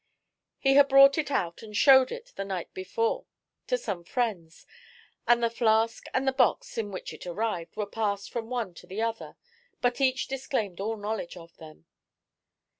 He 0.57 0.73
had 0.73 0.89
brought 0.89 1.19
it 1.19 1.29
out 1.29 1.61
and 1.61 1.77
showed 1.77 2.11
it 2.11 2.33
the 2.35 2.43
night 2.43 2.73
before 2.73 3.27
to 3.67 3.77
some 3.77 4.03
friends, 4.03 4.65
and 5.27 5.43
the 5.43 5.49
flask 5.51 6.05
and 6.11 6.27
the 6.27 6.31
box 6.31 6.75
in 6.79 6.89
which 6.91 7.13
it 7.13 7.27
arrived 7.27 7.75
were 7.75 7.85
passed 7.85 8.31
from 8.31 8.49
one 8.49 8.73
to 8.73 8.87
the 8.87 9.03
other, 9.03 9.37
but 9.79 10.01
each 10.01 10.27
disclaimed 10.27 10.79
all 10.79 10.97
knowledge 10.97 11.37
of 11.37 11.55
them. 11.57 11.85